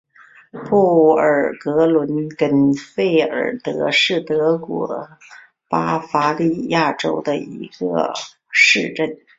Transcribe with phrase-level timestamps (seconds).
[0.67, 5.07] 布尔格伦根费尔德是德国
[5.69, 8.11] 巴伐利亚州的一个
[8.49, 9.15] 市镇。